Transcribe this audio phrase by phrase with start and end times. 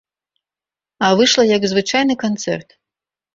[1.07, 2.69] А выйшла, як звычайны канцэрт.